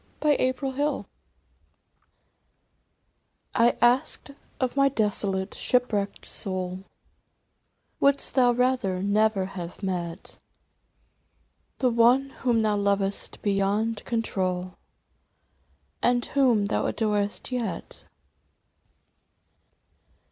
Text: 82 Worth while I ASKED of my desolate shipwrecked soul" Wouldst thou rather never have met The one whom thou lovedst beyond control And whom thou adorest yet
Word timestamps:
82 0.25 0.65
Worth 0.65 0.77
while 0.79 1.07
I 3.53 3.77
ASKED 3.83 4.31
of 4.59 4.75
my 4.75 4.89
desolate 4.89 5.53
shipwrecked 5.53 6.25
soul" 6.25 6.85
Wouldst 7.99 8.33
thou 8.33 8.51
rather 8.51 9.03
never 9.03 9.45
have 9.45 9.83
met 9.83 10.39
The 11.77 11.91
one 11.91 12.31
whom 12.39 12.63
thou 12.63 12.77
lovedst 12.77 13.43
beyond 13.43 14.03
control 14.03 14.73
And 16.01 16.25
whom 16.25 16.65
thou 16.65 16.87
adorest 16.87 17.51
yet 17.51 18.07